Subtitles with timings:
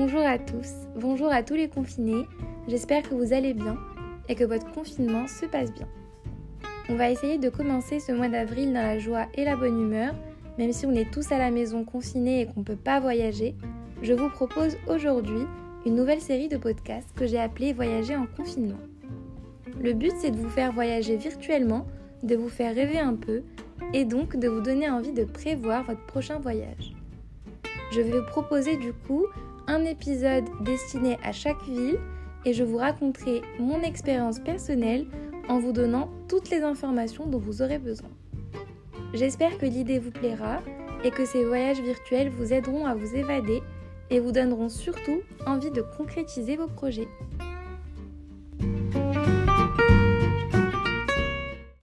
[0.00, 2.24] Bonjour à tous, bonjour à tous les confinés,
[2.68, 3.76] j'espère que vous allez bien
[4.28, 5.88] et que votre confinement se passe bien.
[6.88, 10.14] On va essayer de commencer ce mois d'avril dans la joie et la bonne humeur,
[10.56, 13.56] même si on est tous à la maison confinés et qu'on ne peut pas voyager.
[14.00, 15.42] Je vous propose aujourd'hui
[15.84, 18.78] une nouvelle série de podcasts que j'ai appelée Voyager en confinement.
[19.82, 21.88] Le but c'est de vous faire voyager virtuellement,
[22.22, 23.42] de vous faire rêver un peu
[23.92, 26.94] et donc de vous donner envie de prévoir votre prochain voyage.
[27.90, 29.26] Je vais vous proposer du coup
[29.68, 31.98] un épisode destiné à chaque ville
[32.44, 35.06] et je vous raconterai mon expérience personnelle
[35.48, 38.08] en vous donnant toutes les informations dont vous aurez besoin.
[39.12, 40.62] J'espère que l'idée vous plaira
[41.04, 43.62] et que ces voyages virtuels vous aideront à vous évader
[44.10, 47.08] et vous donneront surtout envie de concrétiser vos projets.